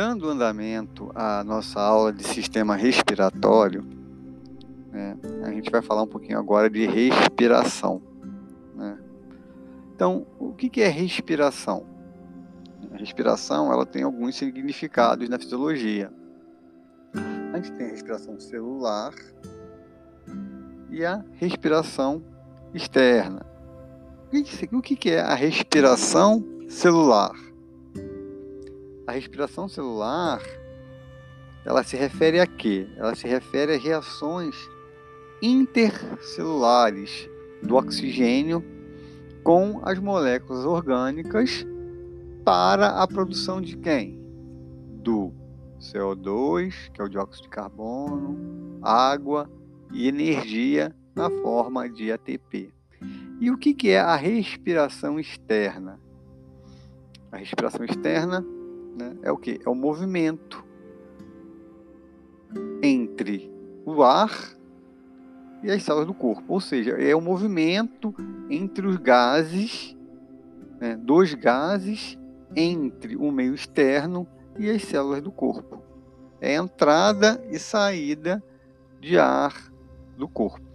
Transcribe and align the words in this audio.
dando 0.00 0.30
andamento 0.30 1.10
à 1.14 1.44
nossa 1.44 1.78
aula 1.78 2.10
de 2.10 2.24
sistema 2.24 2.74
respiratório, 2.74 3.84
né, 4.90 5.14
a 5.42 5.50
gente 5.50 5.70
vai 5.70 5.82
falar 5.82 6.04
um 6.04 6.06
pouquinho 6.06 6.38
agora 6.38 6.70
de 6.70 6.86
respiração. 6.86 8.00
Né? 8.74 8.98
Então, 9.94 10.26
o 10.38 10.54
que 10.54 10.80
é 10.80 10.88
respiração? 10.88 11.84
A 12.94 12.96
respiração 12.96 13.70
ela 13.70 13.84
tem 13.84 14.02
alguns 14.02 14.36
significados 14.36 15.28
na 15.28 15.38
fisiologia. 15.38 16.10
A 17.52 17.56
gente 17.56 17.72
tem 17.72 17.88
a 17.88 17.90
respiração 17.90 18.40
celular 18.40 19.12
e 20.88 21.04
a 21.04 21.22
respiração 21.34 22.22
externa. 22.72 23.44
O 24.72 24.80
que 24.80 25.10
é 25.10 25.20
a 25.20 25.34
respiração 25.34 26.42
celular? 26.70 27.49
A 29.10 29.12
respiração 29.12 29.66
celular, 29.68 30.40
ela 31.64 31.82
se 31.82 31.96
refere 31.96 32.38
a 32.38 32.46
quê? 32.46 32.86
Ela 32.96 33.12
se 33.16 33.26
refere 33.26 33.74
a 33.74 33.76
reações 33.76 34.54
intercelulares 35.42 37.28
do 37.60 37.74
oxigênio 37.74 38.64
com 39.42 39.80
as 39.82 39.98
moléculas 39.98 40.64
orgânicas 40.64 41.66
para 42.44 43.02
a 43.02 43.08
produção 43.08 43.60
de 43.60 43.76
quem? 43.78 44.16
Do 45.02 45.32
CO2, 45.80 46.92
que 46.92 47.00
é 47.00 47.04
o 47.04 47.08
dióxido 47.08 47.42
de 47.42 47.48
carbono, 47.48 48.78
água 48.80 49.50
e 49.92 50.06
energia 50.06 50.94
na 51.16 51.28
forma 51.28 51.90
de 51.90 52.12
ATP. 52.12 52.72
E 53.40 53.50
o 53.50 53.58
que 53.58 53.90
é 53.90 53.98
a 53.98 54.14
respiração 54.14 55.18
externa? 55.18 55.98
A 57.32 57.38
respiração 57.38 57.84
externa 57.84 58.46
né, 58.96 59.16
é 59.22 59.32
o 59.32 59.36
que? 59.36 59.60
É 59.64 59.68
o 59.68 59.74
movimento 59.74 60.64
entre 62.82 63.50
o 63.84 64.02
ar 64.02 64.30
e 65.62 65.70
as 65.70 65.82
células 65.82 66.06
do 66.06 66.14
corpo. 66.14 66.44
Ou 66.48 66.60
seja, 66.60 66.92
é 66.92 67.14
o 67.14 67.20
movimento 67.20 68.14
entre 68.48 68.86
os 68.86 68.96
gases, 68.96 69.96
né, 70.80 70.96
dos 70.96 71.34
gases 71.34 72.18
entre 72.56 73.16
o 73.16 73.30
meio 73.30 73.54
externo 73.54 74.26
e 74.58 74.70
as 74.70 74.82
células 74.82 75.22
do 75.22 75.30
corpo. 75.30 75.82
É 76.40 76.54
entrada 76.54 77.42
e 77.50 77.58
saída 77.58 78.42
de 79.00 79.18
ar 79.18 79.54
do 80.16 80.26
corpo. 80.26 80.66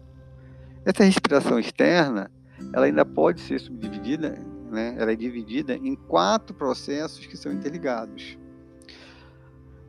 Essa 0.85 1.03
respiração 1.03 1.59
externa, 1.59 2.29
ela 2.71 2.85
ainda 2.85 3.03
pode 3.03 3.41
ser 3.41 3.59
subdividida 3.59 4.39
né? 4.75 4.95
Ela 4.99 5.13
é 5.13 5.15
dividida 5.15 5.75
em 5.75 5.95
quatro 5.95 6.53
processos 6.53 7.25
que 7.25 7.35
são 7.37 7.51
interligados. 7.51 8.37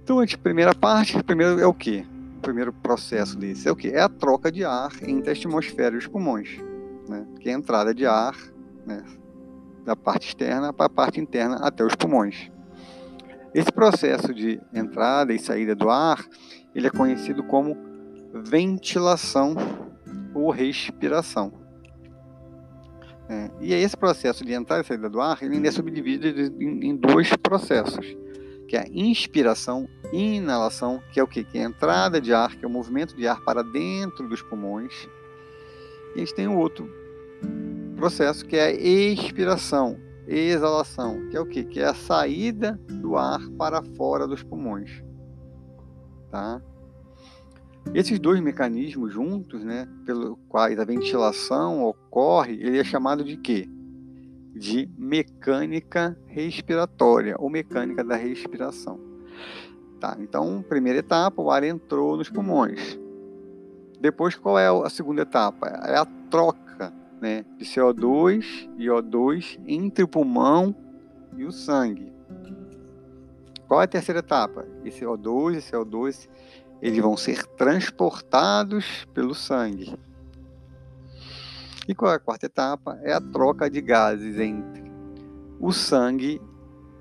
Então, 0.02 0.20
a 0.20 0.38
primeira 0.38 0.74
parte, 0.74 1.20
primeiro 1.24 1.60
é 1.60 1.66
o 1.66 1.74
que? 1.74 2.06
O 2.38 2.40
primeiro 2.40 2.72
processo 2.72 3.36
desse 3.36 3.68
é 3.68 3.72
o 3.72 3.76
que? 3.76 3.88
É 3.88 4.00
a 4.00 4.08
troca 4.08 4.50
de 4.52 4.64
ar 4.64 4.92
entre 5.02 5.30
a 5.30 5.32
atmosfera 5.32 5.96
e 5.96 5.98
os 5.98 6.06
pulmões, 6.06 6.60
né? 7.08 7.26
Que 7.40 7.50
é 7.50 7.54
a 7.54 7.58
entrada 7.58 7.92
de 7.92 8.06
ar, 8.06 8.36
né? 8.86 9.02
Da 9.84 9.96
parte 9.96 10.28
externa 10.28 10.72
para 10.72 10.86
a 10.86 10.90
parte 10.90 11.20
interna 11.20 11.56
até 11.56 11.84
os 11.84 11.94
pulmões. 11.96 12.50
Esse 13.52 13.72
processo 13.72 14.32
de 14.32 14.60
entrada 14.72 15.32
e 15.32 15.38
saída 15.38 15.74
do 15.74 15.90
ar, 15.90 16.24
ele 16.74 16.86
é 16.86 16.90
conhecido 16.90 17.42
como 17.42 17.76
ventilação 18.32 19.56
ou 20.34 20.50
respiração. 20.50 21.65
É, 23.28 23.50
e 23.60 23.74
esse 23.74 23.96
processo 23.96 24.44
de 24.44 24.52
entrada 24.52 24.82
e 24.82 24.86
saída 24.86 25.10
do 25.10 25.20
ar, 25.20 25.42
ele 25.42 25.66
é 25.66 25.70
subdividido 25.70 26.62
em, 26.62 26.90
em 26.90 26.96
dois 26.96 27.34
processos, 27.36 28.16
que 28.68 28.76
é 28.76 28.80
a 28.80 28.88
inspiração 28.88 29.88
e 30.12 30.36
inalação, 30.36 31.02
que 31.12 31.18
é 31.18 31.22
o 31.22 31.26
quê? 31.26 31.42
Que 31.42 31.58
é 31.58 31.62
a 31.62 31.68
entrada 31.68 32.20
de 32.20 32.32
ar, 32.32 32.54
que 32.54 32.64
é 32.64 32.68
o 32.68 32.70
movimento 32.70 33.16
de 33.16 33.26
ar 33.26 33.40
para 33.40 33.62
dentro 33.62 34.28
dos 34.28 34.42
pulmões. 34.42 35.08
E 36.14 36.16
a 36.16 36.18
gente 36.20 36.34
tem 36.34 36.46
um 36.46 36.56
outro 36.56 36.88
processo, 37.96 38.44
que 38.46 38.56
é 38.56 38.66
a 38.66 38.72
expiração, 38.72 39.98
exalação, 40.26 41.28
que 41.28 41.36
é 41.36 41.40
o 41.40 41.46
quê? 41.46 41.64
Que 41.64 41.80
é 41.80 41.86
a 41.86 41.94
saída 41.94 42.78
do 42.88 43.16
ar 43.16 43.40
para 43.58 43.82
fora 43.82 44.26
dos 44.26 44.42
pulmões. 44.42 45.02
Tá? 46.30 46.60
Esses 47.94 48.18
dois 48.18 48.40
mecanismos 48.40 49.12
juntos, 49.12 49.64
né, 49.64 49.88
pelo 50.04 50.36
quais 50.48 50.78
a 50.78 50.84
ventilação 50.84 51.84
ocorre, 51.84 52.54
ele 52.54 52.78
é 52.78 52.84
chamado 52.84 53.24
de 53.24 53.36
quê? 53.36 53.68
De 54.54 54.88
mecânica 54.98 56.16
respiratória 56.26 57.36
ou 57.38 57.48
mecânica 57.48 58.04
da 58.04 58.16
respiração. 58.16 59.00
Tá, 59.98 60.16
então, 60.20 60.62
primeira 60.68 60.98
etapa, 60.98 61.40
o 61.40 61.50
ar 61.50 61.64
entrou 61.64 62.16
nos 62.16 62.28
pulmões. 62.28 62.98
Depois, 63.98 64.36
qual 64.36 64.58
é 64.58 64.68
a 64.68 64.90
segunda 64.90 65.22
etapa? 65.22 65.68
É 65.68 65.96
a 65.96 66.04
troca 66.30 66.92
né, 67.20 67.44
de 67.56 67.64
CO2 67.64 68.70
e 68.76 68.86
O2 68.86 69.58
entre 69.66 70.04
o 70.04 70.08
pulmão 70.08 70.74
e 71.36 71.44
o 71.44 71.52
sangue. 71.52 72.12
Qual 73.66 73.80
é 73.80 73.84
a 73.84 73.88
terceira 73.88 74.20
etapa? 74.20 74.66
Esse 74.84 75.04
O2 75.04 75.56
e 75.56 75.72
CO2 75.72 76.28
eles 76.80 76.98
vão 76.98 77.16
ser 77.16 77.44
transportados 77.46 79.06
pelo 79.14 79.34
sangue. 79.34 79.96
E 81.88 81.94
qual 81.94 82.12
é 82.12 82.16
a 82.16 82.20
quarta 82.20 82.46
etapa? 82.46 82.98
É 83.02 83.12
a 83.12 83.20
troca 83.20 83.70
de 83.70 83.80
gases 83.80 84.38
entre 84.38 84.84
o 85.60 85.72
sangue 85.72 86.40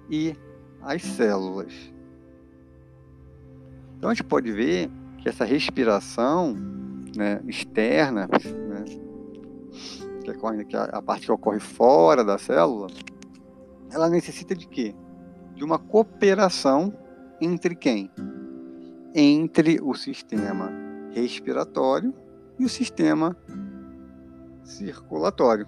e 0.10 0.36
as 0.82 1.02
células. 1.02 1.74
Então 3.98 4.10
a 4.10 4.14
gente 4.14 4.24
pode 4.24 4.52
ver 4.52 4.90
que 5.18 5.28
essa 5.28 5.44
respiração 5.44 6.56
né, 7.16 7.42
externa, 7.48 8.28
né, 8.28 8.84
que, 10.24 10.30
é, 10.30 10.64
que 10.64 10.76
é 10.76 10.90
a 10.92 11.02
parte 11.02 11.26
que 11.26 11.32
ocorre 11.32 11.60
fora 11.60 12.24
da 12.24 12.38
célula, 12.38 12.88
ela 13.92 14.10
necessita 14.10 14.54
de 14.54 14.68
quê? 14.68 14.94
De 15.56 15.64
uma 15.64 15.80
cooperação 15.80 16.94
entre 17.42 17.76
quem? 17.76 18.12
Entre 19.16 19.80
o 19.82 19.96
sistema 19.96 20.70
respiratório 21.14 22.14
e 22.60 22.66
o 22.66 22.70
sistema 22.70 23.36
circulatório. 24.62 25.66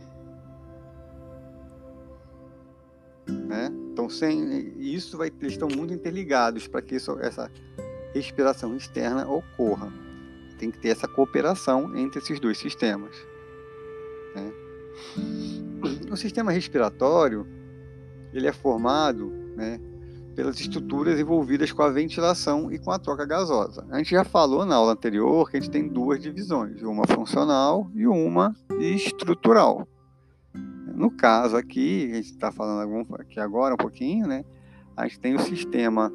Né? 3.26 3.72
Então, 3.94 4.10
sem 4.10 4.76
isso, 4.78 5.18
vai, 5.18 5.32
eles 5.40 5.54
estão 5.54 5.70
muito 5.74 5.94
interligados 5.94 6.68
para 6.68 6.82
que 6.82 6.96
isso, 6.96 7.18
essa 7.20 7.50
respiração 8.14 8.76
externa 8.76 9.26
ocorra. 9.26 9.92
Tem 10.60 10.70
que 10.70 10.80
ter 10.80 10.90
essa 10.90 11.08
cooperação 11.08 11.96
entre 11.96 12.20
esses 12.20 12.40
dois 12.40 12.58
sistemas. 12.58 13.16
Né? 14.36 14.52
O 16.12 16.18
sistema 16.18 16.52
respiratório 16.52 17.48
ele 18.34 18.48
é 18.48 18.52
formado 18.52 19.32
né, 19.56 19.80
pelas 20.38 20.60
estruturas 20.60 21.20
envolvidas 21.20 21.72
com 21.72 21.82
a 21.82 21.90
ventilação 21.90 22.72
e 22.72 22.78
com 22.78 22.92
a 22.92 23.00
troca 23.00 23.26
gasosa. 23.26 23.84
A 23.90 23.98
gente 23.98 24.12
já 24.12 24.24
falou 24.24 24.68
na 24.68 24.76
aula 24.76 24.92
anterior 24.92 25.50
que 25.50 25.58
a 25.58 25.60
gente 25.60 25.72
tem 25.72 25.88
duas 25.88 26.22
divisões, 26.22 26.84
uma 26.84 27.08
funcional 27.08 27.90
e 27.96 28.06
uma 28.06 28.56
estrutural. 28.80 29.88
No 30.94 31.10
caso 31.10 31.58
aqui, 31.58 32.12
a 32.12 32.16
gente 32.18 32.34
está 32.34 32.52
falando 32.52 33.16
aqui 33.16 33.40
agora 33.40 33.74
um 33.74 33.78
pouquinho, 33.78 34.28
né? 34.28 34.46
A 34.96 35.08
gente 35.08 35.20
tem 35.20 35.34
o 35.34 35.40
sistema, 35.40 36.14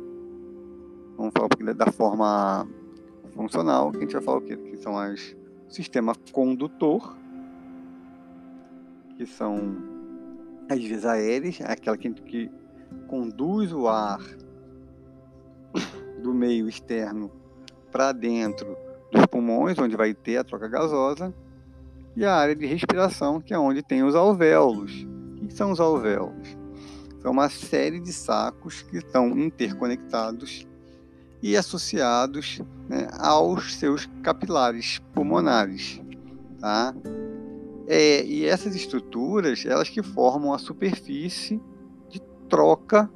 vamos 1.16 1.32
falar 1.34 1.46
um 1.46 1.48
pouquinho 1.48 1.74
da 1.74 1.90
forma 1.90 2.64
funcional, 3.34 3.90
que 3.90 3.98
a 3.98 4.00
gente 4.02 4.12
vai 4.12 4.22
falar 4.22 4.38
o 4.38 4.42
quê? 4.42 4.56
Que 4.56 4.76
são 4.76 4.96
as 4.96 5.34
sistema 5.68 6.14
condutor, 6.30 7.16
que 9.16 9.26
são 9.26 9.82
as 10.70 10.78
vias 10.78 11.04
aéreas, 11.04 11.60
aquela 11.62 11.96
que, 11.96 12.08
que 12.08 12.61
conduz 13.08 13.72
o 13.72 13.88
ar 13.88 14.20
do 16.22 16.32
meio 16.32 16.68
externo 16.68 17.30
para 17.90 18.12
dentro 18.12 18.76
dos 19.10 19.26
pulmões, 19.26 19.78
onde 19.78 19.96
vai 19.96 20.14
ter 20.14 20.38
a 20.38 20.44
troca 20.44 20.68
gasosa, 20.68 21.34
e 22.16 22.24
a 22.24 22.34
área 22.34 22.54
de 22.54 22.66
respiração, 22.66 23.40
que 23.40 23.52
é 23.52 23.58
onde 23.58 23.82
tem 23.82 24.02
os 24.02 24.14
alvéolos. 24.14 25.06
O 25.42 25.46
que 25.46 25.54
são 25.54 25.72
os 25.72 25.80
alvéolos? 25.80 26.56
São 27.20 27.32
uma 27.32 27.48
série 27.48 28.00
de 28.00 28.12
sacos 28.12 28.82
que 28.82 28.98
estão 28.98 29.28
interconectados 29.38 30.66
e 31.42 31.56
associados 31.56 32.60
né, 32.88 33.08
aos 33.18 33.74
seus 33.74 34.06
capilares 34.22 35.00
pulmonares. 35.14 36.00
Tá? 36.60 36.94
É, 37.86 38.24
e 38.24 38.44
essas 38.44 38.76
estruturas, 38.76 39.64
elas 39.66 39.88
que 39.88 40.02
formam 40.02 40.52
a 40.52 40.58
superfície 40.58 41.60
troca 42.52 43.08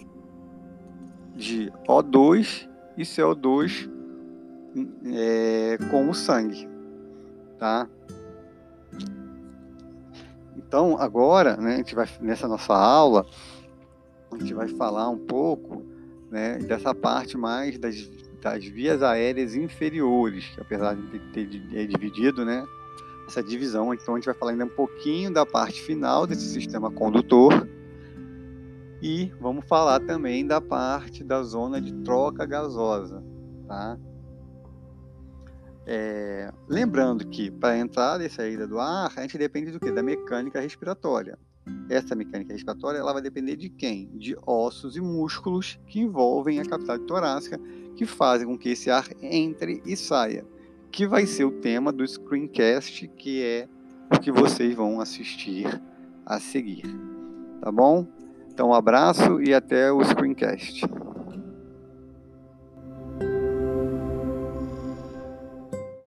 de 1.35 1.71
O2 1.87 2.67
e 2.97 3.03
CO2 3.03 3.87
é, 5.05 5.77
com 5.91 6.09
o 6.09 6.15
sangue, 6.15 6.67
tá? 7.59 7.87
Então 10.57 10.97
agora, 10.99 11.55
né, 11.59 11.75
a 11.75 11.77
gente 11.77 11.95
vai 11.95 12.09
nessa 12.23 12.49
nossa 12.49 12.75
aula, 12.75 13.27
a 14.33 14.39
gente 14.39 14.55
vai 14.55 14.69
falar 14.69 15.11
um 15.11 15.19
pouco, 15.19 15.85
né, 16.31 16.57
dessa 16.57 16.95
parte 16.95 17.37
mais 17.37 17.79
das, 17.79 18.09
das 18.41 18.65
vias 18.65 19.03
aéreas 19.03 19.55
inferiores, 19.55 20.47
que 20.47 20.63
apesar 20.63 20.97
de 20.97 21.19
ter, 21.29 21.47
ter 21.47 21.79
é 21.79 21.85
dividido, 21.85 22.43
né, 22.43 22.65
essa 23.29 23.43
divisão, 23.43 23.93
então 23.93 24.15
a 24.15 24.17
gente 24.17 24.25
vai 24.25 24.35
falar 24.35 24.53
ainda 24.53 24.65
um 24.65 24.75
pouquinho 24.75 25.31
da 25.31 25.45
parte 25.45 25.83
final 25.83 26.27
desse 26.27 26.49
sistema 26.49 26.91
condutor 26.91 27.76
e 29.03 29.33
vamos 29.41 29.65
falar 29.67 30.01
também 30.01 30.47
da 30.47 30.61
parte 30.61 31.23
da 31.23 31.43
zona 31.43 31.81
de 31.81 31.93
troca 32.03 32.47
gasosa, 32.47 33.23
tá? 33.67 33.99
É, 35.87 36.53
lembrando 36.69 37.27
que 37.29 37.51
para 37.51 37.79
entrada 37.79 38.25
e 38.25 38.29
saída 38.29 38.67
do 38.67 38.81
ar, 38.81 39.13
a 39.17 39.23
gente 39.23 39.39
depende 39.39 39.71
do 39.71 39.79
que? 39.79 39.93
Da 39.93 40.03
mecânica 40.03 40.61
respiratória. 40.61 41.39
Essa 41.89 42.15
mecânica 42.15 42.53
respiratória 42.53 42.99
ela 42.99 43.13
vai 43.13 43.23
depender 43.23 43.57
de 43.57 43.69
quem? 43.69 44.11
De 44.15 44.37
ossos 44.45 44.97
e 44.97 45.01
músculos 45.01 45.79
que 45.87 46.01
envolvem 46.01 46.59
a 46.59 46.65
cavidade 46.65 47.05
torácica, 47.05 47.61
que 47.95 48.05
fazem 48.05 48.47
com 48.47 48.59
que 48.59 48.71
esse 48.71 48.91
ar 48.91 49.07
entre 49.23 49.81
e 49.87 49.97
saia, 49.97 50.45
que 50.91 51.07
vai 51.07 51.27
ser 51.27 51.45
o 51.45 51.53
tema 51.53 51.93
do 51.93 52.07
screencast, 52.07 53.07
que 53.09 53.43
é 53.43 53.69
o 54.15 54.19
que 54.19 54.33
vocês 54.33 54.75
vão 54.75 55.01
assistir 55.01 55.81
a 56.25 56.41
seguir. 56.41 56.85
Tá 57.61 57.71
bom? 57.71 58.07
Então, 58.57 58.71
um 58.71 58.73
abraço 58.73 59.39
e 59.43 59.53
até 59.53 59.93
o 59.93 60.03
screencast. 60.03 60.81